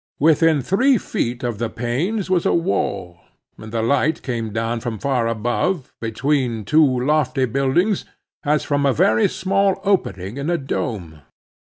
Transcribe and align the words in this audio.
Within 0.19 0.63
three 0.63 0.97
feet 0.97 1.43
of 1.43 1.59
the 1.59 1.69
panes 1.69 2.27
was 2.27 2.43
a 2.47 2.55
wall, 2.55 3.19
and 3.59 3.71
the 3.71 3.83
light 3.83 4.23
came 4.23 4.51
down 4.51 4.79
from 4.79 4.97
far 4.97 5.27
above, 5.27 5.93
between 6.01 6.65
two 6.65 6.83
lofty 7.05 7.45
buildings, 7.45 8.03
as 8.43 8.63
from 8.63 8.87
a 8.87 8.93
very 8.93 9.27
small 9.29 9.79
opening 9.83 10.37
in 10.37 10.49
a 10.49 10.57
dome. 10.57 11.21